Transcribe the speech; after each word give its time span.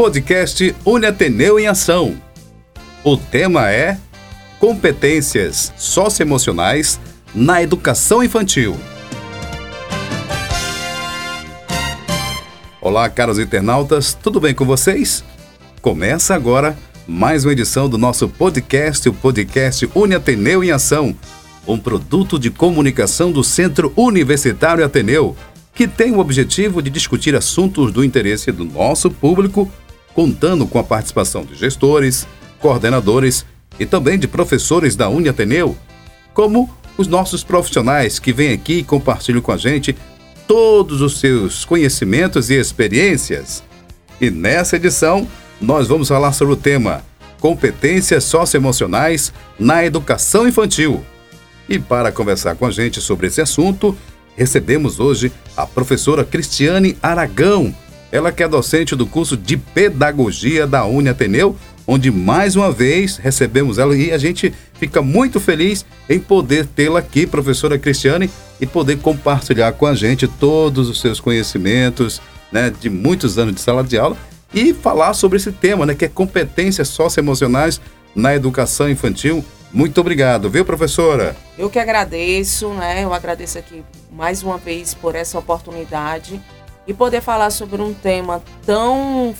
podcast 0.00 0.74
Uniateneu 0.82 1.60
em 1.60 1.66
Ação. 1.66 2.16
O 3.04 3.18
tema 3.18 3.70
é 3.70 3.98
Competências 4.58 5.74
Socioemocionais 5.76 6.98
na 7.34 7.62
Educação 7.62 8.24
Infantil. 8.24 8.78
Olá, 12.80 13.10
caros 13.10 13.38
internautas, 13.38 14.14
tudo 14.14 14.40
bem 14.40 14.54
com 14.54 14.64
vocês? 14.64 15.22
Começa 15.82 16.34
agora 16.34 16.78
mais 17.06 17.44
uma 17.44 17.52
edição 17.52 17.86
do 17.86 17.98
nosso 17.98 18.26
podcast, 18.26 19.06
o 19.06 19.12
podcast 19.12 19.86
Uniateneu 19.94 20.64
em 20.64 20.70
Ação, 20.70 21.14
um 21.66 21.78
produto 21.78 22.38
de 22.38 22.50
comunicação 22.50 23.30
do 23.30 23.44
Centro 23.44 23.92
Universitário 23.94 24.82
Ateneu 24.82 25.36
que 25.80 25.88
tem 25.88 26.12
o 26.12 26.18
objetivo 26.18 26.82
de 26.82 26.90
discutir 26.90 27.34
assuntos 27.34 27.90
do 27.90 28.04
interesse 28.04 28.52
do 28.52 28.66
nosso 28.66 29.10
público, 29.10 29.70
contando 30.14 30.66
com 30.66 30.78
a 30.78 30.84
participação 30.84 31.44
de 31.44 31.54
gestores, 31.54 32.26
coordenadores 32.58 33.44
e 33.78 33.86
também 33.86 34.18
de 34.18 34.28
professores 34.28 34.96
da 34.96 35.08
Uniateneu, 35.08 35.76
como 36.34 36.70
os 36.96 37.06
nossos 37.06 37.42
profissionais 37.42 38.18
que 38.18 38.32
vêm 38.32 38.52
aqui 38.52 38.78
e 38.78 38.84
compartilham 38.84 39.40
com 39.40 39.52
a 39.52 39.56
gente 39.56 39.96
todos 40.46 41.00
os 41.00 41.18
seus 41.20 41.64
conhecimentos 41.64 42.50
e 42.50 42.54
experiências. 42.54 43.62
E 44.20 44.30
nessa 44.30 44.76
edição, 44.76 45.26
nós 45.60 45.88
vamos 45.88 46.08
falar 46.08 46.32
sobre 46.32 46.54
o 46.54 46.56
tema 46.56 47.02
Competências 47.40 48.24
Socioemocionais 48.24 49.32
na 49.58 49.84
Educação 49.84 50.46
Infantil. 50.46 51.04
E 51.68 51.78
para 51.78 52.12
conversar 52.12 52.56
com 52.56 52.66
a 52.66 52.70
gente 52.70 53.00
sobre 53.00 53.28
esse 53.28 53.40
assunto, 53.40 53.96
recebemos 54.36 55.00
hoje 55.00 55.32
a 55.56 55.66
professora 55.66 56.24
Cristiane 56.24 56.98
Aragão. 57.02 57.74
Ela 58.12 58.32
que 58.32 58.42
é 58.42 58.48
docente 58.48 58.96
do 58.96 59.06
curso 59.06 59.36
de 59.36 59.56
Pedagogia 59.56 60.66
da 60.66 60.84
Uni 60.84 61.08
Ateneu, 61.08 61.56
onde 61.86 62.10
mais 62.10 62.56
uma 62.56 62.70
vez 62.70 63.16
recebemos 63.16 63.78
ela 63.78 63.96
e 63.96 64.12
a 64.12 64.18
gente 64.18 64.52
fica 64.74 65.00
muito 65.02 65.38
feliz 65.38 65.84
em 66.08 66.18
poder 66.18 66.66
tê-la 66.66 67.00
aqui, 67.00 67.26
professora 67.26 67.78
Cristiane, 67.78 68.30
e 68.60 68.66
poder 68.66 68.98
compartilhar 68.98 69.72
com 69.72 69.86
a 69.86 69.94
gente 69.94 70.26
todos 70.26 70.88
os 70.88 71.00
seus 71.00 71.20
conhecimentos, 71.20 72.20
né, 72.52 72.72
de 72.80 72.90
muitos 72.90 73.38
anos 73.38 73.54
de 73.54 73.60
sala 73.60 73.82
de 73.82 73.98
aula 73.98 74.16
e 74.52 74.74
falar 74.74 75.14
sobre 75.14 75.36
esse 75.38 75.52
tema, 75.52 75.86
né, 75.86 75.94
que 75.94 76.04
é 76.04 76.08
competências 76.08 76.88
socioemocionais 76.88 77.80
na 78.14 78.34
educação 78.34 78.90
infantil. 78.90 79.44
Muito 79.72 80.00
obrigado, 80.00 80.50
viu, 80.50 80.64
professora? 80.64 81.36
Eu 81.56 81.70
que 81.70 81.78
agradeço, 81.78 82.70
né? 82.70 83.04
Eu 83.04 83.14
agradeço 83.14 83.56
aqui 83.56 83.84
mais 84.12 84.42
uma 84.42 84.58
vez 84.58 84.94
por 84.94 85.14
essa 85.14 85.38
oportunidade 85.38 86.40
e 86.86 86.94
poder 86.94 87.20
falar 87.20 87.50
sobre 87.50 87.80
um 87.80 87.94
tema 87.94 88.42
tão, 88.64 89.34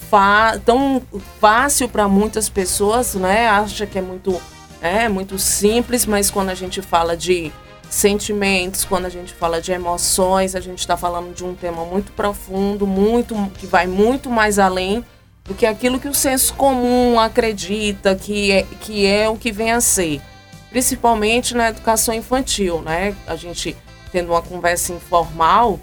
tão 0.64 1.02
fácil 1.40 1.88
para 1.88 2.06
muitas 2.06 2.48
pessoas, 2.48 3.14
né? 3.14 3.48
Acha 3.48 3.86
que 3.86 3.98
é 3.98 4.02
muito, 4.02 4.40
é 4.80 5.08
muito 5.08 5.38
simples, 5.38 6.06
mas 6.06 6.30
quando 6.30 6.50
a 6.50 6.54
gente 6.54 6.80
fala 6.82 7.16
de 7.16 7.52
sentimentos, 7.88 8.84
quando 8.84 9.06
a 9.06 9.08
gente 9.10 9.34
fala 9.34 9.60
de 9.60 9.72
emoções, 9.72 10.54
a 10.54 10.60
gente 10.60 10.78
está 10.78 10.96
falando 10.96 11.34
de 11.34 11.44
um 11.44 11.54
tema 11.54 11.84
muito 11.84 12.12
profundo, 12.12 12.86
muito 12.86 13.34
que 13.58 13.66
vai 13.66 13.86
muito 13.86 14.30
mais 14.30 14.58
além 14.58 15.04
do 15.44 15.54
que 15.54 15.66
aquilo 15.66 15.98
que 15.98 16.08
o 16.08 16.14
senso 16.14 16.54
comum 16.54 17.18
acredita 17.18 18.14
que 18.14 18.52
é, 18.52 18.62
que 18.80 19.04
é 19.06 19.28
o 19.28 19.36
que 19.36 19.50
vem 19.50 19.72
a 19.72 19.80
ser, 19.80 20.20
principalmente 20.70 21.54
na 21.54 21.70
educação 21.70 22.14
infantil, 22.14 22.80
né? 22.80 23.16
A 23.26 23.34
gente 23.34 23.76
tendo 24.12 24.30
uma 24.30 24.42
conversa 24.42 24.92
informal, 24.92 25.80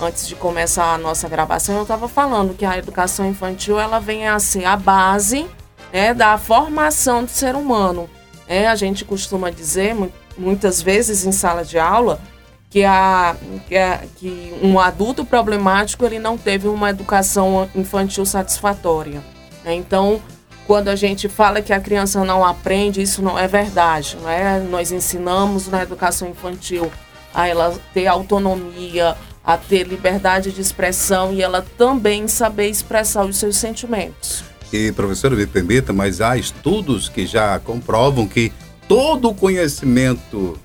antes 0.00 0.26
de 0.26 0.34
começar 0.34 0.94
a 0.94 0.98
nossa 0.98 1.28
gravação, 1.28 1.76
eu 1.76 1.82
estava 1.82 2.08
falando 2.08 2.54
que 2.54 2.64
a 2.64 2.76
educação 2.76 3.26
infantil 3.26 3.78
ela 3.78 3.98
vem 3.98 4.28
a 4.28 4.38
ser 4.38 4.64
a 4.64 4.76
base 4.76 5.46
né, 5.92 6.14
da 6.14 6.36
formação 6.38 7.24
do 7.24 7.30
ser 7.30 7.54
humano. 7.54 8.08
É, 8.48 8.66
a 8.66 8.74
gente 8.74 9.04
costuma 9.04 9.50
dizer 9.50 9.96
muitas 10.36 10.82
vezes 10.82 11.24
em 11.24 11.32
sala 11.32 11.64
de 11.64 11.78
aula 11.78 12.20
que, 12.68 12.84
a, 12.84 13.36
que, 13.68 13.76
a, 13.76 14.00
que 14.16 14.54
um 14.62 14.78
adulto 14.78 15.24
problemático 15.24 16.04
ele 16.04 16.18
não 16.18 16.38
teve 16.38 16.68
uma 16.68 16.90
educação 16.90 17.68
infantil 17.74 18.24
satisfatória. 18.24 19.22
Né? 19.64 19.74
Então, 19.74 20.20
quando 20.66 20.88
a 20.88 20.94
gente 20.94 21.28
fala 21.28 21.60
que 21.60 21.72
a 21.72 21.80
criança 21.80 22.24
não 22.24 22.44
aprende, 22.44 23.02
isso 23.02 23.20
não 23.22 23.36
é 23.36 23.48
verdade. 23.48 24.16
Não 24.22 24.30
é? 24.30 24.60
Nós 24.60 24.92
ensinamos 24.92 25.66
na 25.66 25.82
educação 25.82 26.28
infantil 26.28 26.90
a 27.34 27.48
ela 27.48 27.76
ter 27.92 28.06
autonomia, 28.06 29.16
a 29.44 29.56
ter 29.56 29.86
liberdade 29.86 30.52
de 30.52 30.60
expressão 30.60 31.32
e 31.32 31.42
ela 31.42 31.64
também 31.76 32.28
saber 32.28 32.68
expressar 32.68 33.24
os 33.24 33.36
seus 33.36 33.56
sentimentos. 33.56 34.44
E, 34.72 34.92
professora, 34.92 35.34
me 35.34 35.46
permita, 35.46 35.92
mas 35.92 36.20
há 36.20 36.36
estudos 36.36 37.08
que 37.08 37.26
já 37.26 37.58
comprovam 37.58 38.26
que 38.26 38.52
todo 38.86 39.28
o 39.28 39.34
conhecimento 39.34 40.58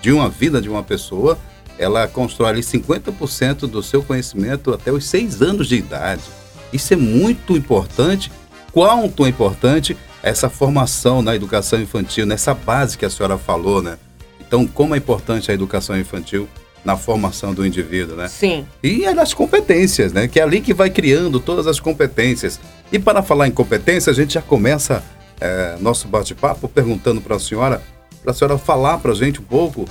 de 0.00 0.12
uma 0.12 0.28
vida 0.28 0.60
de 0.60 0.68
uma 0.68 0.82
pessoa, 0.82 1.38
ela 1.78 2.08
constrói 2.08 2.50
ali 2.50 2.60
50% 2.60 3.68
do 3.68 3.82
seu 3.82 4.02
conhecimento 4.02 4.72
até 4.72 4.90
os 4.90 5.04
seis 5.04 5.42
anos 5.42 5.68
de 5.68 5.76
idade. 5.76 6.22
Isso 6.72 6.92
é 6.94 6.96
muito 6.96 7.56
importante. 7.56 8.32
Quanto 8.72 9.24
é 9.24 9.28
importante 9.28 9.96
essa 10.22 10.50
formação 10.50 11.22
na 11.22 11.34
educação 11.36 11.80
infantil, 11.80 12.26
nessa 12.26 12.52
base 12.52 12.98
que 12.98 13.04
a 13.04 13.10
senhora 13.10 13.38
falou, 13.38 13.80
né? 13.80 13.98
Então, 14.40 14.66
como 14.66 14.94
é 14.94 14.98
importante 14.98 15.50
a 15.50 15.54
educação 15.54 15.98
infantil 15.98 16.48
na 16.86 16.96
formação 16.96 17.52
do 17.52 17.66
indivíduo, 17.66 18.16
né? 18.16 18.28
Sim. 18.28 18.64
E 18.80 19.04
é 19.04 19.12
nas 19.12 19.34
competências, 19.34 20.12
né? 20.12 20.28
Que 20.28 20.38
é 20.38 20.44
ali 20.44 20.60
que 20.60 20.72
vai 20.72 20.88
criando 20.88 21.40
todas 21.40 21.66
as 21.66 21.80
competências. 21.80 22.60
E 22.92 22.98
para 22.98 23.24
falar 23.24 23.48
em 23.48 23.50
competência, 23.50 24.12
a 24.12 24.14
gente 24.14 24.34
já 24.34 24.40
começa 24.40 25.02
é, 25.40 25.76
nosso 25.80 26.06
bate-papo 26.06 26.68
perguntando 26.68 27.20
para 27.20 27.34
a 27.34 27.40
senhora, 27.40 27.82
para 28.22 28.30
a 28.30 28.34
senhora 28.34 28.56
falar 28.56 28.98
para 28.98 29.10
a 29.10 29.14
gente 29.16 29.40
um 29.40 29.44
pouco, 29.44 29.84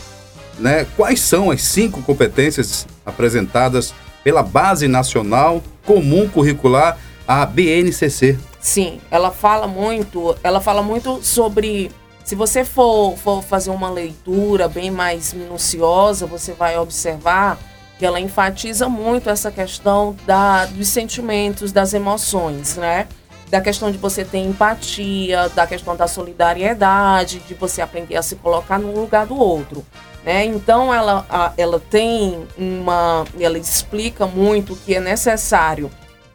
né? 0.57 0.88
Quais 0.95 1.19
são 1.19 1.51
as 1.51 1.61
cinco 1.63 2.01
competências 2.01 2.88
apresentadas 3.06 3.94
pela 4.23 4.41
Base 4.41 4.88
Nacional 4.88 5.62
Comum 5.85 6.29
Curricular, 6.29 6.97
a 7.27 7.45
BNCC? 7.45 8.38
Sim, 8.62 9.01
ela 9.12 9.31
fala 9.31 9.67
muito, 9.67 10.33
ela 10.41 10.62
fala 10.62 10.81
muito 10.81 11.19
sobre 11.22 11.91
se 12.25 12.34
você 12.34 12.66
for, 12.66 13.16
for 13.16 13.44
fazer 13.44 13.69
uma 13.69 13.88
leitura 13.88 14.68
bem 14.68 14.90
mais 14.90 15.31
minuciosa, 15.31 16.25
você 16.25 16.53
vai 16.53 16.75
observar 16.75 17.59
que 18.00 18.06
ela 18.06 18.19
enfatiza 18.19 18.90
muito 18.90 19.30
essa 19.30 19.52
questão 19.52 20.16
da, 20.25 20.66
dos 20.66 20.88
sentimentos, 20.88 21.72
das 21.72 21.94
emoções, 21.94 22.78
né? 22.78 23.08
Da 23.52 23.62
questão 23.62 23.91
de 23.91 24.00
você 24.00 24.25
ter 24.25 24.40
empatia, 24.40 25.50
da 25.50 25.68
questão 25.68 25.96
da 25.96 26.08
solidariedade, 26.08 27.40
de 27.47 27.53
você 27.53 27.80
aprender 27.80 28.18
a 28.18 28.24
se 28.24 28.36
colocar 28.38 28.80
no 28.80 28.92
lugar 28.92 29.28
do 29.28 29.38
outro. 29.38 29.86
Né? 30.25 30.46
Então 30.46 30.92
ela, 30.92 31.53
ela 31.56 31.80
tem 31.80 32.44
uma. 32.57 33.24
Ela 33.40 33.59
explica 33.59 34.25
muito 34.25 34.75
que 34.75 34.96
é 34.96 35.00
necessário 35.00 35.92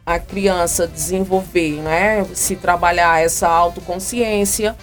a 0.07 0.21
criança 0.21 0.87
desenvolver, 0.87 1.83
né? 1.83 2.25
Se 2.33 2.55
trabalhar 2.55 3.21
essa 3.21 3.49
autoconsciência 3.49 4.77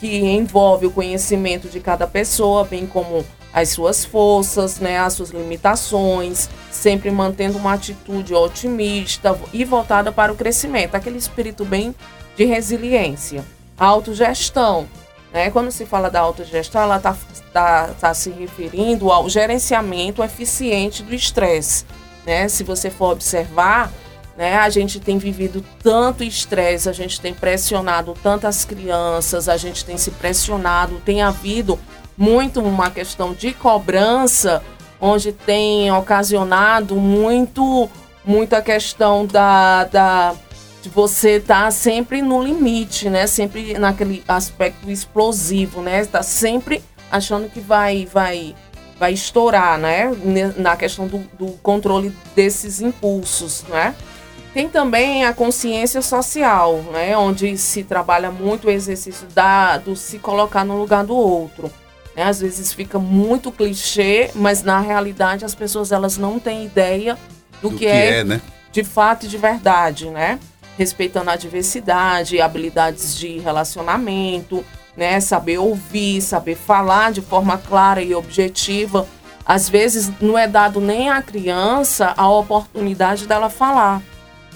que 0.00 0.18
envolve 0.18 0.86
o 0.86 0.90
conhecimento 0.90 1.68
de 1.68 1.78
cada 1.78 2.06
pessoa, 2.06 2.64
bem 2.64 2.86
como 2.86 3.22
as 3.52 3.68
suas 3.68 4.04
forças, 4.04 4.78
né, 4.78 4.98
as 4.98 5.12
suas 5.12 5.30
limitações, 5.30 6.48
sempre 6.70 7.10
mantendo 7.10 7.58
uma 7.58 7.74
atitude 7.74 8.34
otimista 8.34 9.38
e 9.52 9.64
voltada 9.64 10.10
para 10.10 10.32
o 10.32 10.36
crescimento, 10.36 10.94
aquele 10.94 11.18
espírito 11.18 11.64
bem 11.64 11.94
de 12.34 12.44
resiliência. 12.44 13.44
A 13.76 13.86
autogestão, 13.86 14.88
né, 15.32 15.50
quando 15.50 15.70
se 15.70 15.84
fala 15.84 16.08
da 16.08 16.20
autogestão, 16.20 16.80
ela 16.80 16.96
está 16.96 17.14
tá, 17.52 17.90
tá 18.00 18.14
se 18.14 18.30
referindo 18.30 19.10
ao 19.10 19.28
gerenciamento 19.28 20.22
eficiente 20.22 21.02
do 21.02 21.14
estresse. 21.14 21.84
Né? 22.24 22.48
Se 22.48 22.64
você 22.64 22.90
for 22.90 23.12
observar, 23.12 23.92
né? 24.40 24.56
A 24.56 24.70
gente 24.70 24.98
tem 24.98 25.18
vivido 25.18 25.62
tanto 25.82 26.24
estresse, 26.24 26.88
a 26.88 26.94
gente 26.94 27.20
tem 27.20 27.34
pressionado 27.34 28.14
tantas 28.22 28.64
crianças, 28.64 29.50
a 29.50 29.58
gente 29.58 29.84
tem 29.84 29.98
se 29.98 30.10
pressionado, 30.12 30.98
tem 31.04 31.20
havido 31.20 31.78
muito 32.16 32.62
uma 32.62 32.90
questão 32.90 33.34
de 33.34 33.52
cobrança, 33.52 34.62
onde 34.98 35.30
tem 35.30 35.92
ocasionado 35.92 36.96
muito 36.96 37.86
muita 38.24 38.62
questão 38.62 39.26
da, 39.26 39.84
da 39.84 40.34
de 40.80 40.88
você 40.88 41.32
estar 41.32 41.64
tá 41.64 41.70
sempre 41.70 42.22
no 42.22 42.42
limite, 42.42 43.10
né? 43.10 43.26
Sempre 43.26 43.74
naquele 43.74 44.24
aspecto 44.26 44.90
explosivo, 44.90 45.82
né? 45.82 46.00
Está 46.00 46.22
sempre 46.22 46.82
achando 47.10 47.46
que 47.50 47.60
vai 47.60 48.06
vai 48.06 48.54
vai 48.98 49.12
estourar, 49.12 49.76
né? 49.76 50.10
Na 50.56 50.78
questão 50.78 51.06
do, 51.06 51.18
do 51.38 51.48
controle 51.62 52.10
desses 52.34 52.80
impulsos, 52.80 53.64
né? 53.68 53.94
Tem 54.52 54.68
também 54.68 55.24
a 55.24 55.32
consciência 55.32 56.02
social, 56.02 56.76
né, 56.92 57.16
onde 57.16 57.56
se 57.56 57.84
trabalha 57.84 58.30
muito 58.30 58.66
o 58.66 58.70
exercício 58.70 59.26
da, 59.28 59.78
do 59.78 59.94
se 59.94 60.18
colocar 60.18 60.64
no 60.64 60.76
lugar 60.76 61.04
do 61.04 61.16
outro. 61.16 61.70
Né? 62.16 62.24
Às 62.24 62.40
vezes 62.40 62.72
fica 62.72 62.98
muito 62.98 63.52
clichê, 63.52 64.30
mas 64.34 64.62
na 64.62 64.80
realidade 64.80 65.44
as 65.44 65.54
pessoas 65.54 65.92
elas 65.92 66.18
não 66.18 66.40
têm 66.40 66.64
ideia 66.64 67.16
do, 67.62 67.70
do 67.70 67.76
que, 67.76 67.84
que, 67.84 67.86
é, 67.86 68.18
é 68.18 68.24
né? 68.24 68.40
de 68.72 68.82
fato 68.82 69.26
e 69.26 69.28
de 69.28 69.38
verdade, 69.38 70.10
né? 70.10 70.40
respeitando 70.80 71.28
a 71.28 71.36
diversidade, 71.36 72.40
habilidades 72.40 73.14
de 73.18 73.38
relacionamento, 73.38 74.64
né? 74.96 75.20
Saber 75.20 75.58
ouvir, 75.58 76.22
saber 76.22 76.56
falar 76.56 77.12
de 77.12 77.20
forma 77.20 77.58
clara 77.58 78.02
e 78.02 78.14
objetiva. 78.14 79.06
Às 79.44 79.68
vezes 79.68 80.10
não 80.20 80.38
é 80.38 80.48
dado 80.48 80.80
nem 80.80 81.10
à 81.10 81.20
criança 81.20 82.14
a 82.16 82.28
oportunidade 82.30 83.26
dela 83.26 83.50
falar, 83.50 84.00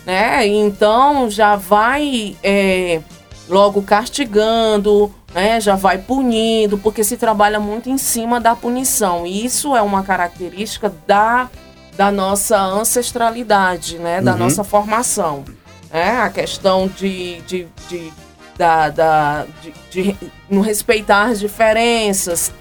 né? 0.05 0.47
Então 0.47 1.31
já 1.31 1.57
vai 1.57 2.37
é, 2.43 3.01
logo 3.49 3.83
castigando, 3.83 5.13
né? 5.33 5.61
Já 5.61 5.75
vai 5.77 5.99
punindo, 5.99 6.79
porque 6.79 7.03
se 7.03 7.17
trabalha 7.17 7.59
muito 7.59 7.89
em 7.89 7.99
cima 7.99 8.41
da 8.41 8.55
punição. 8.55 9.27
E 9.27 9.45
isso 9.45 9.75
é 9.77 9.83
uma 9.83 10.03
característica 10.03 10.93
da, 11.07 11.51
da 11.97 12.11
nossa 12.11 12.59
ancestralidade, 12.59 13.99
né? 13.99 14.21
Da 14.21 14.33
uhum. 14.33 14.39
nossa 14.39 14.65
formação. 14.65 15.45
Né? 15.91 16.19
A 16.21 16.29
questão 16.29 16.89
de, 16.89 17.41
de, 17.43 17.69
de 17.89 18.13
da, 18.57 18.89
da, 18.91 19.47
de, 19.63 19.75
de 19.91 20.17
não 20.49 20.63
respeitar 20.63 21.25
as 21.25 21.41
diferenças 21.41 22.53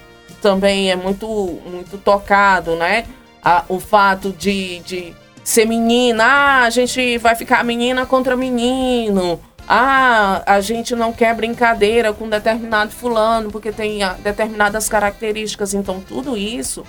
também 0.42 0.90
é 0.90 0.96
muito, 0.96 1.26
muito 1.64 1.96
tocado, 1.98 2.76
né? 2.76 3.04
A, 3.42 3.64
o 3.68 3.78
fato 3.78 4.30
de, 4.30 4.80
de 4.80 5.14
ser 5.44 5.66
menina, 5.66 6.24
ah, 6.24 6.62
a 6.62 6.70
gente 6.70 7.18
vai 7.18 7.36
ficar 7.36 7.62
menina 7.62 8.06
contra 8.06 8.34
menino, 8.34 9.38
ah, 9.68 10.42
a 10.46 10.60
gente 10.60 10.96
não 10.96 11.12
quer 11.12 11.34
brincadeira 11.34 12.12
com 12.12 12.28
determinado 12.28 12.90
fulano 12.90 13.50
porque 13.50 13.70
tem 13.70 14.00
determinadas 14.22 14.88
características. 14.88 15.74
Então 15.74 16.00
tudo 16.00 16.36
isso, 16.36 16.84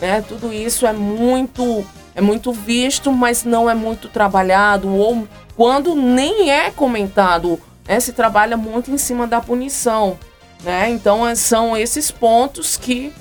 né? 0.00 0.22
Tudo 0.26 0.52
isso 0.52 0.86
é 0.86 0.92
muito 0.92 1.84
é 2.14 2.20
muito 2.20 2.52
visto, 2.52 3.10
mas 3.10 3.44
não 3.44 3.68
é 3.68 3.74
muito 3.74 4.08
trabalhado 4.08 4.88
ou 4.94 5.26
quando 5.56 5.94
nem 5.94 6.50
é 6.50 6.70
comentado, 6.70 7.60
né? 7.86 7.98
Se 8.00 8.12
trabalha 8.12 8.56
muito 8.56 8.90
em 8.90 8.98
cima 8.98 9.26
da 9.26 9.40
punição, 9.40 10.18
né? 10.62 10.90
Então 10.90 11.26
é, 11.26 11.34
são 11.34 11.76
esses 11.76 12.10
pontos 12.10 12.76
que 12.76 13.12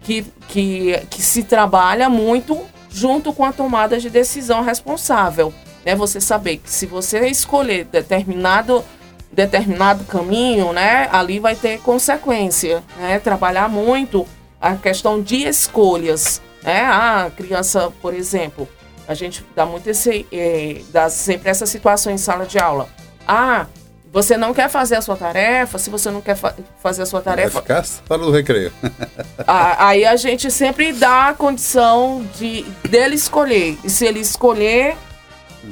que, 0.00 0.24
que, 0.48 1.06
que 1.10 1.20
se 1.20 1.42
trabalha 1.42 2.08
muito 2.08 2.58
junto 2.98 3.32
com 3.32 3.44
a 3.44 3.52
tomada 3.52 3.98
de 3.98 4.10
decisão 4.10 4.62
responsável 4.62 5.52
né? 5.88 5.94
Você 5.94 6.20
saber 6.20 6.58
que 6.58 6.70
se 6.70 6.84
você 6.84 7.26
escolher 7.28 7.84
determinado 7.86 8.84
determinado 9.30 10.04
caminho, 10.04 10.72
né, 10.72 11.06
ali 11.12 11.38
vai 11.38 11.54
ter 11.54 11.80
consequência, 11.80 12.82
né? 12.96 13.18
Trabalhar 13.18 13.68
muito 13.68 14.26
a 14.60 14.74
questão 14.74 15.22
de 15.22 15.46
escolhas, 15.46 16.42
né? 16.62 16.82
A 16.84 17.30
criança, 17.34 17.92
por 18.02 18.12
exemplo, 18.12 18.68
a 19.06 19.14
gente 19.14 19.44
dá 19.54 19.64
muito 19.64 19.88
esse, 19.88 20.26
é, 20.32 20.82
dá 20.90 21.08
sempre 21.08 21.48
essa 21.50 21.66
situação 21.66 22.12
em 22.12 22.18
sala 22.18 22.46
de 22.46 22.58
aula. 22.58 22.88
Ah, 23.26 23.66
você 24.12 24.36
não 24.36 24.54
quer 24.54 24.68
fazer 24.70 24.96
a 24.96 25.02
sua 25.02 25.16
tarefa, 25.16 25.78
se 25.78 25.90
você 25.90 26.10
não 26.10 26.20
quer 26.20 26.34
fa 26.34 26.54
fazer 26.82 27.02
a 27.02 27.06
sua 27.06 27.20
tarefa. 27.20 27.60
Vai 27.60 27.82
ficar 27.82 27.84
para 28.06 28.22
o 28.22 28.30
recreio. 28.30 28.72
aí 29.46 30.04
a 30.04 30.16
gente 30.16 30.50
sempre 30.50 30.92
dá 30.92 31.28
a 31.28 31.34
condição 31.34 32.26
de 32.36 32.62
dele 32.88 33.14
escolher. 33.14 33.78
E 33.84 33.90
se 33.90 34.06
ele 34.06 34.20
escolher, 34.20 34.96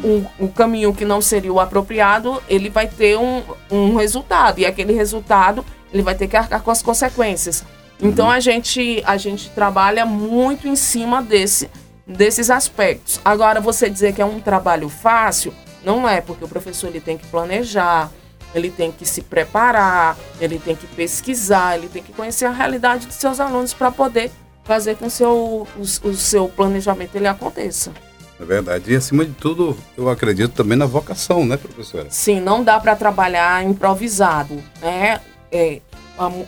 um, 0.05 0.25
um, 0.39 0.49
caminho 0.49 0.93
que 0.93 1.05
não 1.05 1.21
seria 1.21 1.53
o 1.53 1.61
apropriado, 1.61 2.43
ele 2.49 2.69
vai 2.69 2.87
ter 2.87 3.17
um, 3.17 3.43
um 3.71 3.97
resultado. 3.97 4.59
E 4.59 4.67
aquele 4.67 4.93
resultado, 4.93 5.65
ele 5.93 6.03
vai 6.03 6.15
ter 6.15 6.29
que 6.29 6.37
arcar 6.37 6.63
com 6.63 6.71
as 6.71 6.83
consequências. 6.83 7.65
Então, 8.01 8.27
uhum. 8.27 8.33
a, 8.33 8.41
gente, 8.41 9.03
a 9.07 9.17
gente 9.17 9.51
trabalha 9.51 10.05
muito 10.05 10.69
em 10.69 10.77
cima 10.77 11.23
desse, 11.23 11.71
desses 12.07 12.51
aspectos. 12.51 13.21
Agora, 13.25 13.61
você 13.61 13.89
dizer 13.89 14.13
que 14.13 14.21
é 14.21 14.25
um 14.25 14.41
trabalho 14.41 14.89
fácil, 14.89 15.55
não 15.83 16.07
é, 16.07 16.21
porque 16.21 16.45
o 16.45 16.49
professor 16.49 16.89
ele 16.89 17.01
tem 17.01 17.17
que 17.17 17.27
planejar, 17.29 18.11
ele 18.55 18.71
tem 18.71 18.91
que 18.91 19.05
se 19.05 19.23
preparar, 19.23 20.17
ele 20.41 20.59
tem 20.59 20.75
que 20.75 20.87
pesquisar, 20.87 21.77
ele 21.77 21.89
tem 21.89 22.03
que 22.03 22.13
conhecer 22.13 22.47
a 22.47 22.51
realidade 22.51 23.07
dos 23.07 23.17
seus 23.17 23.41
alunos 23.41 23.75
para 23.75 23.91
poder 23.91 24.31
fazer 24.65 24.97
com 24.97 25.09
que 25.11 25.23
o, 25.23 25.67
o, 25.77 25.81
o 25.81 26.15
seu 26.15 26.49
planejamento 26.49 27.15
ele 27.15 27.29
aconteça. 27.29 27.93
É 28.39 28.45
verdade. 28.45 28.93
E 28.93 28.97
acima 28.97 29.25
de 29.25 29.33
tudo, 29.33 29.77
eu 29.97 30.11
acredito 30.11 30.53
também 30.53 30.77
na 30.77 30.87
vocação, 30.87 31.45
né, 31.47 31.57
professora? 31.57 32.09
Sim, 32.11 32.41
não 32.41 32.63
dá 32.63 32.79
para 32.79 32.95
trabalhar 32.95 33.65
improvisado, 33.65 34.63
né? 34.81 35.21
É, 35.51 35.81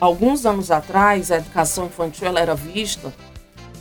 alguns 0.00 0.44
anos 0.44 0.70
atrás, 0.70 1.30
a 1.30 1.36
educação 1.36 1.86
infantil 1.86 2.36
era 2.36 2.54
vista 2.54 3.12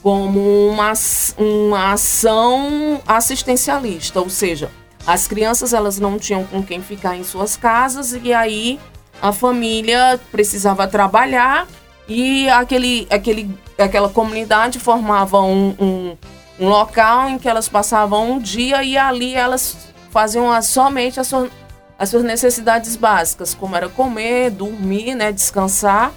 como 0.01 0.69
uma, 0.69 0.93
uma 1.37 1.91
ação 1.91 3.01
assistencialista, 3.05 4.21
ou 4.21 4.29
seja, 4.29 4.69
as 5.07 5.27
crianças 5.27 5.73
elas 5.73 5.97
não 5.97 6.19
tinham 6.19 6.43
com 6.43 6.61
quem 6.61 6.81
ficar 6.81 7.15
em 7.15 7.23
suas 7.23 7.57
casas 7.57 8.13
e 8.13 8.31
aí 8.31 8.79
a 9.19 9.31
família 9.31 10.19
precisava 10.31 10.87
trabalhar 10.87 11.65
e 12.07 12.47
aquele, 12.49 13.07
aquele, 13.09 13.57
aquela 13.79 14.09
comunidade 14.09 14.77
formava 14.77 15.41
um, 15.41 15.75
um 15.79 16.17
um 16.59 16.67
local 16.67 17.29
em 17.29 17.37
que 17.37 17.47
elas 17.47 17.69
passavam 17.69 18.31
um 18.31 18.39
dia 18.39 18.83
e 18.83 18.97
ali 18.97 19.35
elas 19.35 19.77
faziam 20.09 20.59
somente 20.61 21.19
as 21.19 21.27
suas, 21.27 21.51
as 21.97 22.09
suas 22.09 22.23
necessidades 22.23 22.95
básicas, 22.95 23.53
como 23.53 23.75
era 23.75 23.87
comer, 23.89 24.49
dormir, 24.49 25.15
né, 25.15 25.31
descansar 25.31 26.11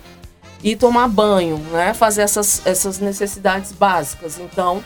e 0.63 0.77
tomar 0.77 1.09
banho, 1.09 1.59
né, 1.71 1.93
fazer 1.93 2.23
essas, 2.23 2.63
essas 2.65 2.99
necessidades 2.99 3.73
básicas. 3.73 4.39
Então, 4.39 4.83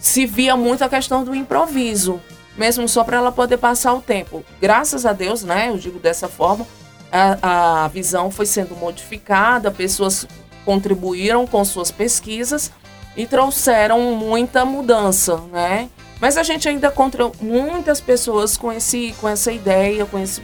se 0.00 0.26
via 0.26 0.56
muito 0.56 0.82
a 0.82 0.88
questão 0.88 1.24
do 1.24 1.34
improviso, 1.34 2.20
mesmo 2.56 2.88
só 2.88 3.04
para 3.04 3.16
ela 3.16 3.32
poder 3.32 3.58
passar 3.58 3.94
o 3.94 4.00
tempo. 4.00 4.44
Graças 4.60 5.04
a 5.04 5.12
Deus, 5.12 5.42
né, 5.42 5.68
eu 5.68 5.78
digo 5.78 5.98
dessa 5.98 6.28
forma, 6.28 6.66
a, 7.10 7.84
a 7.84 7.88
visão 7.88 8.30
foi 8.30 8.46
sendo 8.46 8.74
modificada, 8.76 9.70
pessoas 9.70 10.26
contribuíram 10.64 11.46
com 11.46 11.64
suas 11.64 11.90
pesquisas 11.90 12.72
e 13.16 13.26
trouxeram 13.26 14.00
muita 14.16 14.64
mudança, 14.64 15.36
né? 15.52 15.88
Mas 16.20 16.36
a 16.36 16.42
gente 16.42 16.68
ainda 16.68 16.88
encontra 16.88 17.30
muitas 17.40 18.00
pessoas 18.00 18.56
com, 18.56 18.72
esse, 18.72 19.14
com 19.20 19.28
essa 19.28 19.52
ideia, 19.52 20.06
com 20.06 20.18
esse, 20.18 20.40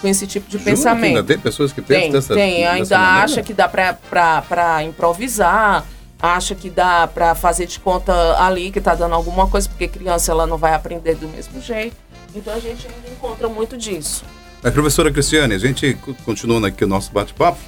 com 0.00 0.08
esse 0.08 0.26
tipo 0.26 0.46
de 0.50 0.58
Jura 0.58 0.70
pensamento. 0.70 1.18
ainda 1.18 1.24
tem 1.24 1.38
pessoas 1.38 1.72
que 1.72 1.80
pensam 1.80 2.02
tem, 2.02 2.12
dessa 2.12 2.34
Tem, 2.34 2.66
ainda 2.66 2.98
acha 2.98 3.42
que 3.42 3.54
dá 3.54 3.68
para 3.68 4.82
improvisar, 4.82 5.86
acha 6.20 6.54
que 6.54 6.68
dá 6.68 7.06
para 7.06 7.34
fazer 7.34 7.66
de 7.66 7.78
conta 7.80 8.12
ali 8.42 8.70
que 8.70 8.78
está 8.78 8.94
dando 8.94 9.14
alguma 9.14 9.46
coisa, 9.46 9.68
porque 9.68 9.88
criança 9.88 10.32
ela 10.32 10.46
não 10.46 10.58
vai 10.58 10.74
aprender 10.74 11.14
do 11.14 11.28
mesmo 11.28 11.60
jeito. 11.60 11.96
Então 12.34 12.54
a 12.54 12.58
gente 12.58 12.86
ainda 12.86 13.08
encontra 13.08 13.48
muito 13.48 13.76
disso. 13.76 14.24
Mas, 14.62 14.72
professora 14.72 15.10
Cristiane, 15.10 15.54
a 15.54 15.58
gente 15.58 15.98
continuando 16.24 16.66
aqui 16.66 16.84
o 16.84 16.88
nosso 16.88 17.10
bate-papo, 17.12 17.58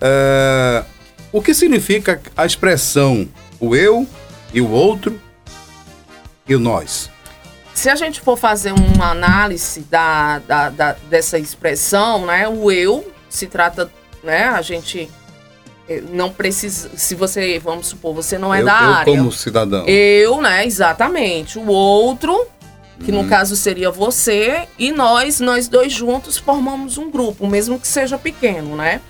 é, 0.00 0.84
o 1.32 1.42
que 1.42 1.52
significa 1.52 2.20
a 2.36 2.46
expressão 2.46 3.28
o 3.58 3.74
eu 3.74 4.06
e 4.52 4.60
o 4.60 4.70
outro 4.70 5.20
e 6.46 6.54
o 6.54 6.60
nós. 6.60 7.10
Se 7.74 7.90
a 7.90 7.94
gente 7.94 8.20
for 8.20 8.38
fazer 8.38 8.72
uma 8.72 9.10
análise 9.10 9.80
da, 9.80 10.38
da, 10.40 10.70
da 10.70 10.92
dessa 11.10 11.38
expressão, 11.38 12.24
né, 12.24 12.48
o 12.48 12.70
eu 12.70 13.12
se 13.28 13.46
trata, 13.46 13.90
né, 14.22 14.44
a 14.44 14.62
gente 14.62 15.10
não 16.10 16.30
precisa, 16.30 16.90
se 16.96 17.14
você, 17.14 17.58
vamos 17.58 17.86
supor, 17.86 18.14
você 18.14 18.36
não 18.36 18.52
é 18.52 18.60
eu, 18.60 18.66
da 18.66 18.72
eu 18.72 18.92
área. 18.92 19.10
Eu 19.10 19.16
como 19.16 19.32
cidadão. 19.32 19.84
Eu, 19.86 20.42
né, 20.42 20.66
exatamente. 20.66 21.58
O 21.58 21.68
outro, 21.68 22.46
que 23.04 23.12
uhum. 23.12 23.22
no 23.22 23.28
caso 23.28 23.54
seria 23.54 23.90
você, 23.90 24.66
e 24.78 24.90
nós, 24.90 25.40
nós 25.40 25.68
dois 25.68 25.92
juntos 25.92 26.36
formamos 26.36 26.98
um 26.98 27.10
grupo, 27.10 27.46
mesmo 27.46 27.78
que 27.78 27.86
seja 27.86 28.18
pequeno, 28.18 28.76
né? 28.76 29.00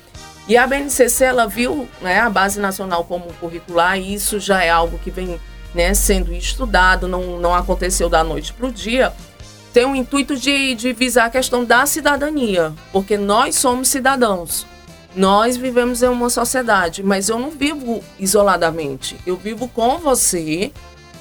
E 0.49 0.57
a 0.57 0.67
BNCC, 0.67 1.25
ela 1.25 1.47
viu 1.47 1.89
né, 2.01 2.21
a 2.21 2.31
Base 2.31 2.61
Nacional 2.61 3.05
como 3.05 3.33
curricular, 3.41 3.99
e 3.99 4.15
isso 4.15 4.39
já 4.39 4.63
é 4.63 4.71
algo 4.71 4.99
que 4.99 5.11
vem 5.11 5.41
né, 5.75 5.93
sendo 5.93 6.33
estudado, 6.33 7.09
não, 7.09 7.39
não 7.41 7.55
aconteceu 7.55 8.09
da 8.09 8.23
noite 8.23 8.53
para 8.53 8.67
o 8.67 8.73
dia, 8.73 9.13
tem 9.73 9.85
o 9.85 9.95
intuito 9.95 10.37
de, 10.37 10.75
de 10.75 10.93
visar 10.93 11.27
a 11.27 11.31
questão 11.31 11.65
da 11.65 11.85
cidadania, 11.85 12.73
porque 12.93 13.19
nós 13.19 13.57
somos 13.57 13.89
cidadãos. 13.89 14.67
Nós 15.17 15.57
vivemos 15.57 16.03
em 16.03 16.09
uma 16.09 16.29
sociedade, 16.31 17.03
mas 17.03 17.29
eu 17.29 17.39
não 17.39 17.51
vivo 17.51 18.05
isoladamente. 18.19 19.17
Eu 19.27 19.37
vivo 19.37 19.67
com 19.67 19.99
você 19.99 20.71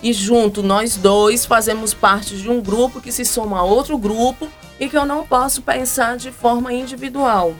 e 0.03 0.11
junto 0.11 0.61
nós 0.61 0.97
dois 0.97 1.45
fazemos 1.45 1.93
parte 1.93 2.37
de 2.37 2.49
um 2.49 2.61
grupo 2.61 3.01
que 3.01 3.11
se 3.11 3.23
soma 3.23 3.59
a 3.59 3.63
outro 3.63 3.97
grupo 3.97 4.47
e 4.79 4.89
que 4.89 4.97
eu 4.97 5.05
não 5.05 5.25
posso 5.25 5.61
pensar 5.61 6.17
de 6.17 6.29
forma 6.29 6.73
individual 6.73 7.55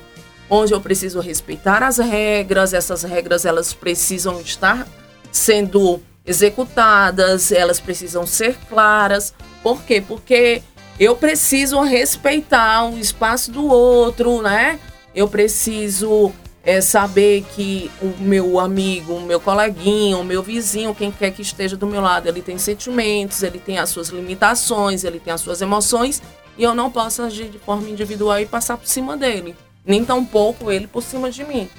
onde 0.49 0.73
eu 0.73 0.81
preciso 0.81 1.19
respeitar 1.19 1.81
as 1.83 1.97
regras, 1.97 2.73
essas 2.73 3.03
regras 3.03 3.45
elas 3.45 3.73
precisam 3.73 4.39
estar 4.41 4.87
sendo 5.31 6.01
executadas, 6.25 7.51
elas 7.51 7.79
precisam 7.79 8.25
ser 8.25 8.57
claras. 8.69 9.33
Por 9.61 9.83
quê? 9.83 10.03
Porque 10.05 10.61
eu 10.99 11.15
preciso 11.15 11.81
respeitar 11.81 12.85
o 12.85 12.97
espaço 12.97 13.51
do 13.51 13.65
outro, 13.65 14.41
né? 14.41 14.79
Eu 15.15 15.29
preciso 15.29 16.33
é, 16.61 16.81
saber 16.81 17.45
que 17.55 17.89
o 18.01 18.21
meu 18.21 18.59
amigo, 18.59 19.13
o 19.13 19.21
meu 19.21 19.39
coleguinho, 19.39 20.19
o 20.19 20.23
meu 20.25 20.43
vizinho, 20.43 20.93
quem 20.93 21.09
quer 21.09 21.31
que 21.31 21.41
esteja 21.41 21.77
do 21.77 21.87
meu 21.87 22.01
lado, 22.01 22.27
ele 22.27 22.41
tem 22.41 22.57
sentimentos, 22.57 23.41
ele 23.41 23.59
tem 23.59 23.77
as 23.77 23.89
suas 23.89 24.09
limitações, 24.09 25.05
ele 25.05 25.19
tem 25.19 25.31
as 25.31 25.39
suas 25.39 25.61
emoções 25.61 26.21
e 26.57 26.63
eu 26.63 26.75
não 26.75 26.91
posso 26.91 27.21
agir 27.21 27.49
de 27.49 27.59
forma 27.59 27.89
individual 27.89 28.39
e 28.39 28.45
passar 28.45 28.77
por 28.77 28.87
cima 28.87 29.15
dele, 29.15 29.55
nem 29.85 30.03
tampouco 30.03 30.69
ele 30.69 30.87
por 30.87 31.01
cima 31.01 31.31
de 31.31 31.45
mim. 31.45 31.69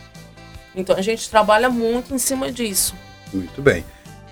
Então 0.75 0.97
a 0.97 1.03
gente 1.03 1.29
trabalha 1.29 1.69
muito 1.69 2.15
em 2.15 2.19
cima 2.19 2.51
disso. 2.51 2.95
Muito 3.35 3.61
bem. 3.61 3.85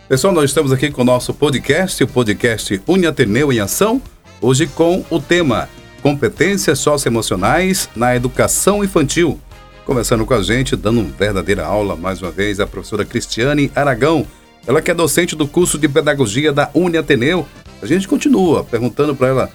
Pessoal, 0.09 0.33
nós 0.33 0.51
estamos 0.51 0.71
aqui 0.71 0.91
com 0.91 1.03
o 1.03 1.05
nosso 1.05 1.35
podcast, 1.35 2.03
o 2.05 2.07
podcast 2.07 2.81
Uniateneu 2.87 3.53
em 3.53 3.59
Ação, 3.59 4.01
hoje 4.41 4.67
com 4.67 5.05
o 5.11 5.19
tema 5.19 5.69
Competências 6.05 6.81
Socioemocionais 6.81 7.89
na 7.97 8.15
Educação 8.15 8.85
Infantil. 8.85 9.41
Conversando 9.87 10.27
com 10.27 10.35
a 10.35 10.43
gente, 10.43 10.77
dando 10.77 11.01
uma 11.01 11.11
verdadeira 11.11 11.65
aula, 11.65 11.97
mais 11.97 12.21
uma 12.21 12.31
vez, 12.31 12.61
a 12.61 12.67
professora 12.67 13.07
Cristiane 13.07 13.73
Aragão. 13.75 14.27
Ela 14.67 14.83
que 14.83 14.91
é 14.91 14.95
docente 14.95 15.35
do 15.35 15.49
curso 15.49 15.79
de 15.79 15.89
Pedagogia 15.89 16.53
da 16.53 16.71
Uniateneu. 16.75 17.49
A 17.81 17.87
gente 17.87 18.07
continua 18.07 18.63
perguntando 18.65 19.17
para 19.17 19.29
ela 19.29 19.51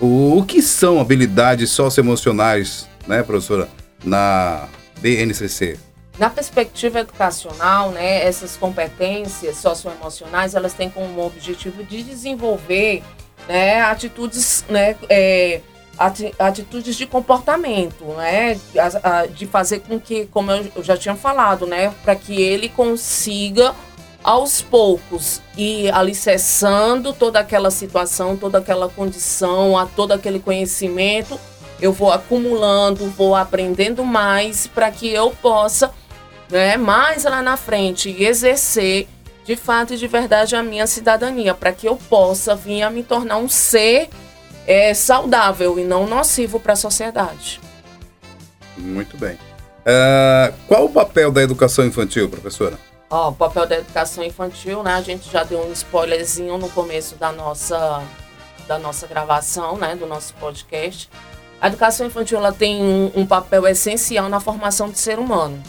o, 0.00 0.36
o 0.36 0.44
que 0.44 0.60
são 0.60 1.00
habilidades 1.00 1.70
socioemocionais, 1.70 2.88
né, 3.06 3.22
professora, 3.22 3.68
na 4.04 4.66
BNCC? 4.98 5.78
Na 6.18 6.28
perspectiva 6.28 6.98
educacional, 6.98 7.92
né, 7.92 8.26
essas 8.26 8.56
competências 8.56 9.58
socioemocionais, 9.58 10.56
elas 10.56 10.72
têm 10.72 10.90
como 10.90 11.24
objetivo 11.24 11.84
de 11.84 12.02
desenvolver 12.02 13.04
né, 13.48 13.80
atitudes, 13.82 14.64
né, 14.68 14.96
é, 15.08 15.60
atitudes 16.38 16.96
de 16.96 17.06
comportamento, 17.06 18.04
né, 18.16 18.58
de 19.34 19.46
fazer 19.46 19.80
com 19.80 19.98
que, 19.98 20.26
como 20.26 20.50
eu 20.50 20.82
já 20.82 20.96
tinha 20.96 21.14
falado, 21.14 21.66
né, 21.66 21.92
para 22.02 22.16
que 22.16 22.40
ele 22.40 22.68
consiga 22.68 23.74
aos 24.22 24.62
poucos 24.62 25.42
e 25.56 25.88
alicerçando 25.90 27.12
toda 27.12 27.38
aquela 27.38 27.70
situação, 27.70 28.36
toda 28.36 28.58
aquela 28.58 28.88
condição, 28.88 29.76
a 29.76 29.84
todo 29.84 30.12
aquele 30.12 30.40
conhecimento, 30.40 31.38
eu 31.80 31.92
vou 31.92 32.10
acumulando, 32.10 33.06
vou 33.10 33.34
aprendendo 33.36 34.02
mais 34.04 34.66
para 34.66 34.90
que 34.90 35.08
eu 35.08 35.30
possa, 35.30 35.92
né, 36.50 36.76
mais 36.76 37.24
lá 37.24 37.42
na 37.42 37.56
frente 37.56 38.10
exercer 38.22 39.06
de 39.44 39.56
fato 39.56 39.94
e 39.94 39.96
de 39.96 40.08
verdade 40.08 40.56
a 40.56 40.62
minha 40.62 40.86
cidadania, 40.86 41.54
para 41.54 41.72
que 41.72 41.86
eu 41.86 41.96
possa 41.96 42.54
vir 42.54 42.82
a 42.82 42.90
me 42.90 43.02
tornar 43.02 43.36
um 43.36 43.48
ser 43.48 44.08
é, 44.66 44.94
saudável 44.94 45.78
e 45.78 45.84
não 45.84 46.06
nocivo 46.06 46.58
para 46.58 46.72
a 46.72 46.76
sociedade. 46.76 47.60
Muito 48.76 49.16
bem. 49.16 49.34
Uh, 49.84 50.54
qual 50.66 50.86
o 50.86 50.90
papel 50.90 51.30
da 51.30 51.42
educação 51.42 51.84
infantil, 51.84 52.28
professora? 52.28 52.78
Ó, 53.10 53.28
o 53.28 53.34
papel 53.34 53.66
da 53.66 53.76
educação 53.76 54.24
infantil, 54.24 54.82
né? 54.82 54.94
A 54.94 55.02
gente 55.02 55.30
já 55.30 55.44
deu 55.44 55.60
um 55.60 55.72
spoilerzinho 55.72 56.56
no 56.56 56.70
começo 56.70 57.16
da 57.16 57.30
nossa, 57.30 58.02
da 58.66 58.78
nossa 58.78 59.06
gravação, 59.06 59.76
né? 59.76 59.94
Do 59.94 60.06
nosso 60.06 60.32
podcast. 60.34 61.10
A 61.60 61.68
educação 61.68 62.06
infantil 62.06 62.38
ela 62.38 62.52
tem 62.52 62.82
um, 62.82 63.12
um 63.14 63.26
papel 63.26 63.66
essencial 63.68 64.28
na 64.28 64.40
formação 64.40 64.88
do 64.88 64.96
ser 64.96 65.18
humano. 65.18 65.62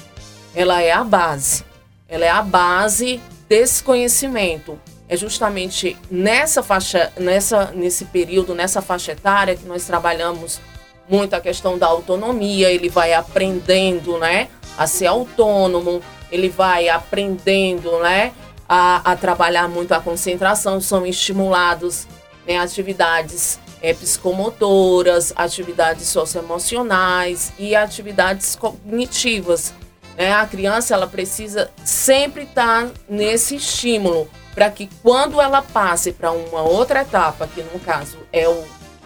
Ela 0.56 0.82
é 0.82 0.92
a 0.92 1.04
base. 1.04 1.66
Ela 2.08 2.26
é 2.26 2.30
a 2.30 2.42
base 2.42 3.22
desse 3.48 3.84
conhecimento. 3.84 4.80
É 5.08 5.16
justamente 5.16 5.96
nessa 6.10 6.64
faixa, 6.64 7.14
nessa, 7.18 7.72
nesse 7.72 8.06
período, 8.06 8.56
nessa 8.56 8.82
faixa 8.82 9.12
etária 9.12 9.56
que 9.56 9.66
nós 9.66 9.86
trabalhamos 9.86 10.60
muito 11.08 11.36
a 11.36 11.40
questão 11.40 11.78
da 11.78 11.88
autonomia. 11.88 12.72
Ele 12.72 12.90
vai 12.90 13.14
aprendendo, 13.14 14.18
né, 14.18 14.50
a 14.78 14.88
ser 14.88 15.06
autônomo, 15.08 16.02
ele 16.32 16.50
vai 16.50 16.90
aprendendo, 16.90 18.00
né, 18.00 18.34
a, 18.68 19.12
a 19.12 19.16
trabalhar 19.16 19.70
muito 19.70 19.94
a 19.94 20.00
concentração, 20.00 20.82
são 20.82 21.06
estimulados 21.06 22.08
né, 22.48 22.58
atividades 22.58 23.60
é, 23.82 23.94
psicomotoras, 23.94 25.32
atividades 25.36 26.08
socioemocionais 26.08 27.54
e 27.60 27.76
atividades 27.76 28.56
cognitivas. 28.56 29.74
Né? 30.18 30.34
A 30.34 30.46
criança 30.46 30.94
ela 30.94 31.08
precisa 31.08 31.70
sempre 31.84 32.44
estar 32.44 32.90
nesse 33.08 33.56
estímulo 33.56 34.30
para 34.54 34.70
que 34.70 34.90
quando 35.04 35.42
ela 35.42 35.62
passe 35.62 36.14
para 36.14 36.32
uma 36.32 36.62
outra 36.62 37.02
etapa, 37.02 37.48
que 37.48 37.62
no 37.62 37.80
caso 37.80 38.18
é 38.32 38.48
o, 38.48 38.64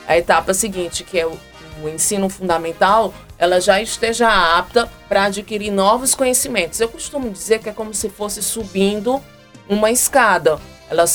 a 0.07 0.17
etapa 0.17 0.53
seguinte, 0.53 1.03
que 1.03 1.19
é 1.19 1.25
o, 1.25 1.37
o 1.83 1.89
ensino 1.89 2.29
fundamental, 2.29 3.13
ela 3.37 3.59
já 3.59 3.81
esteja 3.81 4.29
apta 4.57 4.87
para 5.07 5.23
adquirir 5.23 5.71
novos 5.71 6.13
conhecimentos. 6.13 6.79
Eu 6.79 6.89
costumo 6.89 7.29
dizer 7.31 7.59
que 7.59 7.69
é 7.69 7.73
como 7.73 7.93
se 7.93 8.09
fosse 8.09 8.43
subindo 8.43 9.19
uma 9.67 9.89
escada. 9.89 10.59
Ela 10.89 11.05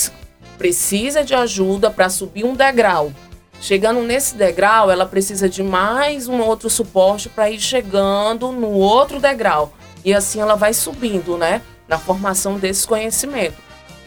precisa 0.58 1.22
de 1.22 1.34
ajuda 1.34 1.90
para 1.90 2.08
subir 2.08 2.44
um 2.44 2.54
degrau. 2.54 3.12
Chegando 3.60 4.00
nesse 4.02 4.34
degrau, 4.34 4.90
ela 4.90 5.06
precisa 5.06 5.48
de 5.48 5.62
mais 5.62 6.26
um 6.26 6.40
outro 6.40 6.68
suporte 6.68 7.28
para 7.28 7.50
ir 7.50 7.60
chegando 7.60 8.50
no 8.50 8.70
outro 8.70 9.20
degrau. 9.20 9.72
E 10.04 10.12
assim 10.12 10.40
ela 10.40 10.54
vai 10.54 10.74
subindo, 10.74 11.36
né? 11.36 11.62
Na 11.88 11.98
formação 11.98 12.58
desse 12.58 12.86
conhecimento. 12.86 13.56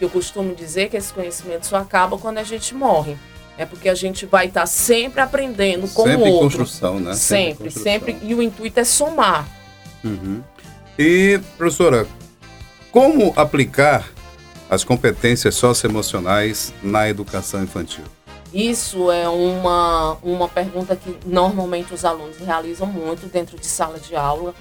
Eu 0.00 0.08
costumo 0.08 0.54
dizer 0.54 0.88
que 0.88 0.96
esse 0.96 1.12
conhecimento 1.12 1.66
só 1.66 1.76
acaba 1.76 2.16
quando 2.16 2.38
a 2.38 2.44
gente 2.44 2.74
morre. 2.74 3.16
É 3.56 3.66
porque 3.66 3.88
a 3.88 3.94
gente 3.94 4.24
vai 4.24 4.46
estar 4.46 4.60
tá 4.60 4.66
sempre 4.66 5.20
aprendendo 5.20 5.88
com 5.88 6.04
sempre 6.04 6.30
o 6.30 6.32
outro. 6.32 6.50
Sempre 6.50 6.58
construção, 6.58 7.00
né? 7.00 7.14
Sempre, 7.14 7.70
sempre, 7.70 8.12
sempre. 8.12 8.18
E 8.22 8.34
o 8.34 8.40
intuito 8.40 8.78
é 8.78 8.84
somar. 8.84 9.48
Uhum. 10.04 10.42
E, 10.96 11.40
professora, 11.56 12.06
como 12.92 13.32
aplicar 13.36 14.08
as 14.70 14.84
competências 14.84 15.56
socioemocionais 15.56 16.72
na 16.82 17.08
educação 17.08 17.62
infantil? 17.62 18.04
Isso 18.52 19.10
é 19.10 19.28
uma, 19.28 20.16
uma 20.22 20.48
pergunta 20.48 20.96
que 20.96 21.16
normalmente 21.26 21.92
os 21.92 22.04
alunos 22.04 22.38
realizam 22.38 22.86
muito 22.86 23.26
dentro 23.26 23.58
de 23.58 23.66
sala 23.66 23.98
de 23.98 24.16
aula. 24.16 24.54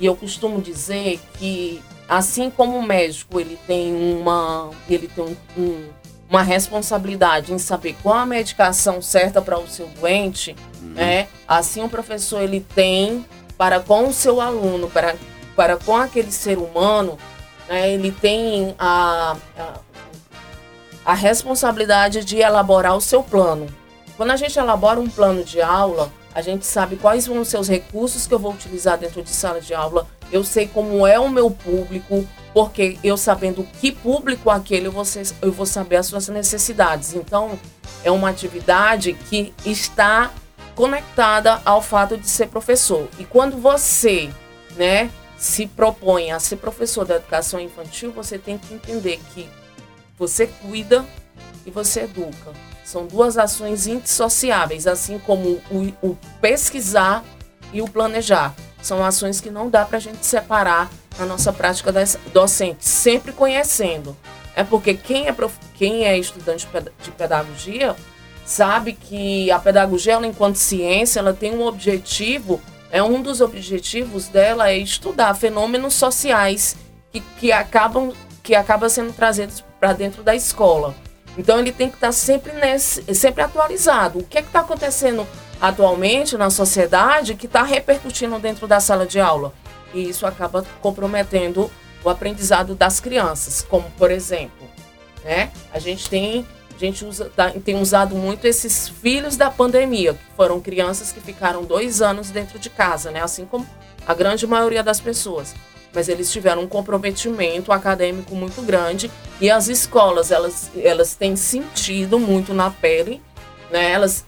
E 0.00 0.06
eu 0.06 0.16
costumo 0.16 0.60
dizer 0.60 1.20
que, 1.38 1.82
assim 2.08 2.50
como 2.50 2.78
o 2.78 2.82
médico 2.82 3.38
ele 3.38 3.58
tem 3.66 3.94
uma, 3.94 4.70
ele 4.88 5.06
tem 5.06 5.24
um, 5.24 5.36
um 5.60 5.88
uma 6.30 6.42
responsabilidade 6.44 7.52
em 7.52 7.58
saber 7.58 7.96
qual 8.00 8.14
a 8.14 8.24
medicação 8.24 9.02
certa 9.02 9.42
para 9.42 9.58
o 9.58 9.66
seu 9.66 9.88
doente, 9.88 10.54
uhum. 10.80 10.90
né? 10.90 11.26
Assim 11.46 11.82
o 11.82 11.88
professor 11.88 12.40
ele 12.40 12.60
tem 12.60 13.26
para 13.58 13.80
com 13.80 14.08
o 14.08 14.12
seu 14.12 14.40
aluno, 14.40 14.88
para, 14.88 15.16
para 15.56 15.76
com 15.76 15.96
aquele 15.96 16.30
ser 16.30 16.56
humano, 16.56 17.18
né? 17.68 17.92
ele 17.92 18.12
tem 18.12 18.76
a, 18.78 19.36
a, 19.58 19.80
a 21.04 21.14
responsabilidade 21.14 22.24
de 22.24 22.38
elaborar 22.38 22.96
o 22.96 23.00
seu 23.00 23.24
plano. 23.24 23.66
Quando 24.16 24.30
a 24.30 24.36
gente 24.36 24.56
elabora 24.56 25.00
um 25.00 25.08
plano 25.08 25.42
de 25.42 25.60
aula, 25.60 26.12
a 26.34 26.42
gente 26.42 26.64
sabe 26.64 26.96
quais 26.96 27.26
vão 27.26 27.44
ser 27.44 27.58
os 27.58 27.68
recursos 27.68 28.26
que 28.26 28.34
eu 28.34 28.38
vou 28.38 28.52
utilizar 28.52 28.98
dentro 28.98 29.22
de 29.22 29.30
sala 29.30 29.60
de 29.60 29.74
aula, 29.74 30.06
eu 30.30 30.44
sei 30.44 30.68
como 30.68 31.06
é 31.06 31.18
o 31.18 31.28
meu 31.28 31.50
público, 31.50 32.26
porque 32.54 32.98
eu 33.02 33.16
sabendo 33.16 33.66
que 33.80 33.90
público 33.90 34.48
aquele 34.50 34.86
eu 34.86 34.92
vou, 34.92 35.04
ser, 35.04 35.26
eu 35.42 35.52
vou 35.52 35.66
saber 35.66 35.96
as 35.96 36.06
suas 36.06 36.28
necessidades. 36.28 37.14
Então, 37.14 37.58
é 38.04 38.10
uma 38.10 38.28
atividade 38.28 39.12
que 39.28 39.52
está 39.64 40.30
conectada 40.74 41.60
ao 41.64 41.82
fato 41.82 42.16
de 42.16 42.28
ser 42.28 42.48
professor. 42.48 43.08
E 43.18 43.24
quando 43.24 43.56
você, 43.58 44.30
né, 44.76 45.10
se 45.36 45.66
propõe 45.66 46.30
a 46.30 46.38
ser 46.38 46.56
professor 46.56 47.04
da 47.04 47.16
educação 47.16 47.58
infantil, 47.58 48.12
você 48.12 48.38
tem 48.38 48.56
que 48.56 48.72
entender 48.74 49.20
que 49.34 49.48
você 50.16 50.46
cuida 50.46 51.04
e 51.66 51.70
você 51.70 52.02
educa. 52.02 52.52
São 52.84 53.06
duas 53.06 53.38
ações 53.38 53.86
indissociáveis, 53.86 54.86
assim 54.86 55.18
como 55.18 55.60
o, 55.70 55.92
o 56.02 56.18
pesquisar 56.40 57.24
e 57.72 57.80
o 57.80 57.88
planejar. 57.88 58.54
São 58.82 59.04
ações 59.04 59.40
que 59.40 59.50
não 59.50 59.68
dá 59.68 59.84
para 59.84 59.98
a 59.98 60.00
gente 60.00 60.24
separar 60.24 60.90
na 61.18 61.26
nossa 61.26 61.52
prática 61.52 61.92
docente, 62.32 62.84
sempre 62.84 63.32
conhecendo. 63.32 64.16
É 64.56 64.64
porque 64.64 64.94
quem 64.94 65.28
é, 65.28 65.32
prof... 65.32 65.54
quem 65.74 66.04
é 66.04 66.18
estudante 66.18 66.66
de 67.02 67.10
pedagogia 67.10 67.94
sabe 68.44 68.94
que 68.94 69.50
a 69.50 69.58
pedagogia, 69.58 70.14
ela, 70.14 70.26
enquanto 70.26 70.56
ciência, 70.56 71.20
ela 71.20 71.32
tem 71.32 71.54
um 71.54 71.64
objetivo, 71.64 72.60
é 72.90 73.02
um 73.02 73.22
dos 73.22 73.40
objetivos 73.40 74.26
dela 74.26 74.70
é 74.70 74.76
estudar 74.76 75.32
fenômenos 75.34 75.94
sociais 75.94 76.76
que, 77.12 77.20
que 77.38 77.52
acabam 77.52 78.12
que 78.42 78.54
acaba 78.54 78.88
sendo 78.88 79.12
trazidos 79.12 79.62
para 79.78 79.92
dentro 79.92 80.22
da 80.22 80.34
escola. 80.34 80.94
Então 81.40 81.58
ele 81.58 81.72
tem 81.72 81.88
que 81.88 81.96
estar 81.96 82.12
sempre 82.12 82.52
nesse, 82.52 83.02
sempre 83.14 83.42
atualizado. 83.42 84.20
O 84.20 84.24
que 84.24 84.38
é 84.38 84.40
está 84.40 84.60
acontecendo 84.60 85.26
atualmente 85.60 86.36
na 86.36 86.50
sociedade 86.50 87.34
que 87.34 87.46
está 87.46 87.62
repercutindo 87.62 88.38
dentro 88.38 88.66
da 88.66 88.80
sala 88.80 89.06
de 89.06 89.18
aula? 89.20 89.52
e 89.92 90.08
isso 90.08 90.26
acaba 90.26 90.64
comprometendo 90.80 91.70
o 92.02 92.08
aprendizado 92.08 92.74
das 92.74 93.00
crianças, 93.00 93.66
como 93.68 93.90
por 93.92 94.10
exemplo, 94.10 94.68
né? 95.24 95.50
A 95.72 95.78
gente 95.78 96.08
tem 96.08 96.46
a 96.74 96.78
gente 96.78 97.04
usa, 97.04 97.30
tá, 97.36 97.50
tem 97.50 97.78
usado 97.78 98.14
muito 98.14 98.46
esses 98.46 98.88
filhos 98.88 99.36
da 99.36 99.50
pandemia, 99.50 100.14
que 100.14 100.20
foram 100.34 100.58
crianças 100.60 101.12
que 101.12 101.20
ficaram 101.20 101.62
dois 101.62 102.00
anos 102.00 102.30
dentro 102.30 102.58
de 102.58 102.70
casa, 102.70 103.10
né? 103.10 103.22
Assim 103.22 103.44
como 103.44 103.66
a 104.06 104.14
grande 104.14 104.46
maioria 104.46 104.82
das 104.82 104.98
pessoas. 104.98 105.54
Mas 105.92 106.08
eles 106.08 106.30
tiveram 106.30 106.62
um 106.62 106.68
comprometimento 106.68 107.72
acadêmico 107.72 108.34
muito 108.34 108.62
grande 108.62 109.10
e 109.40 109.50
as 109.50 109.68
escolas 109.68 110.30
elas, 110.30 110.70
elas 110.80 111.14
têm 111.14 111.34
sentido 111.34 112.18
muito 112.18 112.54
na 112.54 112.70
pele 112.70 113.20
né, 113.70 113.92
elas 113.92 114.24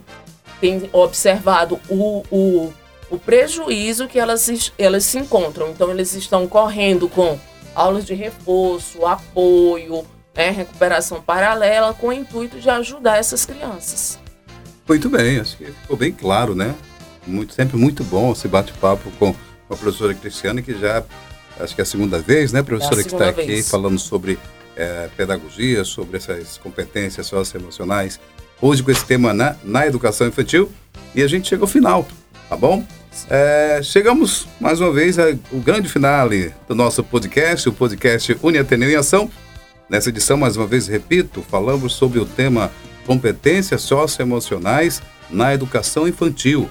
têm 0.61 0.89
observado 0.93 1.81
o, 1.89 2.23
o, 2.31 2.73
o 3.11 3.19
prejuízo 3.19 4.07
que 4.07 4.19
elas, 4.19 4.73
elas 4.79 5.05
se 5.05 5.19
encontram. 5.19 5.71
Então, 5.71 5.91
eles 5.91 6.15
estão 6.15 6.47
correndo 6.47 7.09
com 7.09 7.39
aulas 7.75 8.05
de 8.05 8.15
reforço, 8.15 9.05
apoio, 9.05 10.05
né, 10.35 10.51
recuperação 10.51 11.21
paralela, 11.21 11.93
com 11.93 12.09
o 12.09 12.13
intuito 12.13 12.61
de 12.61 12.71
ajudar 12.71 13.19
essas 13.19 13.45
crianças. 13.45 14.19
Muito 14.89 15.09
bem, 15.09 15.41
acho 15.41 15.57
que 15.57 15.67
ficou 15.67 15.97
bem 15.97 16.13
claro, 16.13 16.55
né? 16.55 16.75
Muito, 17.27 17.55
sempre 17.55 17.77
muito 17.77 18.03
bom 18.03 18.33
esse 18.33 18.49
bate-papo 18.49 19.11
com 19.13 19.31
a 19.71 19.77
professora 19.77 20.13
Cristiane, 20.13 20.61
que 20.61 20.77
já 20.77 21.05
acho 21.63 21.75
que 21.75 21.81
é 21.81 21.85
a 21.85 21.87
segunda 21.87 22.19
vez, 22.19 22.53
né, 22.53 22.63
professora, 22.63 23.01
é 23.01 23.05
que 23.05 23.13
está 23.13 23.29
aqui 23.29 23.63
falando 23.63 23.99
sobre 23.99 24.39
é, 24.77 25.09
pedagogia, 25.17 25.85
sobre 25.85 26.17
essas 26.17 26.59
competências 26.59 27.27
socioemocionais. 27.27 28.19
Hoje 28.61 28.83
com 28.83 28.91
esse 28.91 29.05
tema 29.05 29.33
na, 29.35 29.57
na 29.65 29.87
educação 29.87 30.27
infantil. 30.27 30.71
E 31.15 31.23
a 31.23 31.27
gente 31.27 31.49
chega 31.49 31.63
ao 31.63 31.69
final, 31.69 32.07
tá 32.49 32.57
bom? 32.57 32.87
É, 33.29 33.81
chegamos 33.83 34.47
mais 34.61 34.81
uma 34.81 34.91
vez 34.93 35.19
ao 35.19 35.35
grande 35.55 35.89
finale 35.89 36.55
do 36.67 36.75
nosso 36.75 37.05
podcast, 37.05 37.69
o 37.69 37.73
podcast 37.73 38.37
Uniateneu 38.43 38.91
em 38.91 38.95
Ação. 38.95 39.31
Nessa 39.91 40.09
edição, 40.09 40.39
mais 40.39 40.57
uma 40.57 40.67
vez, 40.67 40.87
repito, 40.87 41.43
falamos 41.43 41.93
sobre 41.95 42.19
o 42.19 42.25
tema 42.25 42.73
competências 43.05 43.83
socioemocionais 43.83 45.03
na 45.29 45.53
educação 45.53 46.09
infantil. 46.09 46.71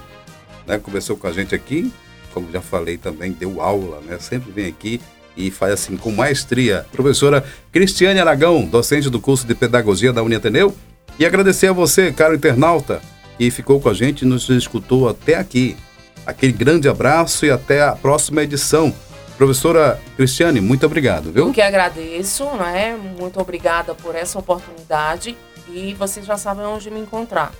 Né? 0.66 0.78
Conversou 0.78 1.16
com 1.16 1.26
a 1.26 1.32
gente 1.32 1.54
aqui, 1.54 1.92
como 2.32 2.50
já 2.50 2.60
falei 2.60 2.96
também, 2.96 3.32
deu 3.32 3.60
aula, 3.60 4.00
né? 4.00 4.18
Sempre 4.18 4.50
vem 4.50 4.66
aqui 4.66 5.00
e 5.36 5.50
faz 5.50 5.72
assim 5.74 5.96
com 5.96 6.10
maestria. 6.10 6.86
Professora 6.92 7.44
Cristiane 7.70 8.20
Aragão, 8.20 8.64
docente 8.64 9.08
do 9.08 9.20
curso 9.20 9.46
de 9.46 9.54
Pedagogia 9.54 10.12
da 10.12 10.22
Uniateneu. 10.22 10.74
E 11.18 11.26
agradecer 11.26 11.66
a 11.68 11.72
você, 11.72 12.10
caro 12.10 12.34
internauta, 12.34 13.00
que 13.36 13.50
ficou 13.50 13.80
com 13.80 13.88
a 13.88 13.94
gente 13.94 14.22
e 14.22 14.24
nos 14.24 14.48
escutou 14.48 15.08
até 15.08 15.34
aqui. 15.34 15.76
Aquele 16.24 16.52
grande 16.52 16.88
abraço 16.88 17.44
e 17.44 17.50
até 17.50 17.82
a 17.82 17.92
próxima 17.92 18.42
edição. 18.42 18.94
Professora 19.36 20.00
Cristiane, 20.16 20.60
muito 20.60 20.86
obrigado, 20.86 21.32
viu? 21.32 21.48
Eu 21.48 21.52
que 21.52 21.60
agradeço, 21.60 22.44
né? 22.56 22.96
Muito 23.18 23.40
obrigada 23.40 23.94
por 23.94 24.14
essa 24.14 24.38
oportunidade 24.38 25.36
e 25.68 25.94
vocês 25.94 26.24
já 26.24 26.36
sabem 26.36 26.64
onde 26.64 26.90
me 26.90 27.00
encontrar. 27.00 27.52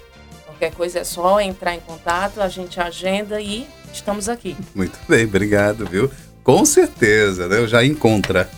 Qualquer 0.47 0.73
coisa 0.73 1.00
é 1.00 1.05
só 1.05 1.41
entrar 1.41 1.75
em 1.75 1.81
contato, 1.81 2.41
a 2.41 2.49
gente 2.49 2.81
agenda 2.81 3.41
e 3.41 3.67
estamos 3.96 4.28
aqui. 4.28 4.56
Muito 4.75 4.99
bem, 5.08 5.25
obrigado, 5.25 5.87
viu? 5.87 6.11
Com 6.42 6.64
certeza, 6.64 7.49
né? 7.49 7.58
Eu 7.58 7.68
já 7.68 7.84
encontra. 7.84 8.49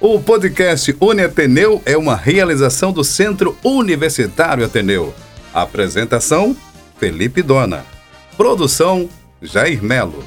O 0.00 0.18
podcast 0.20 0.96
Uni 1.00 1.22
Ateneu 1.22 1.80
é 1.86 1.96
uma 1.96 2.16
realização 2.16 2.92
do 2.92 3.04
Centro 3.04 3.56
Universitário 3.62 4.64
Ateneu. 4.64 5.14
Apresentação: 5.54 6.56
Felipe 6.98 7.40
Dona. 7.42 7.84
Produção: 8.36 9.08
Jair 9.40 9.82
Melo. 9.82 10.24